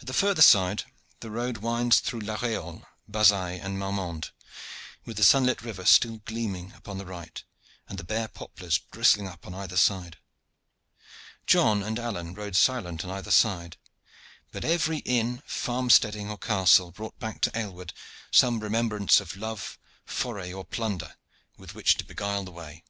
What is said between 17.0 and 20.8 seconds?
back to Aylward some remembrance of love, foray, or